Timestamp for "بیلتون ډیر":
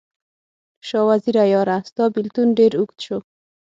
2.15-2.71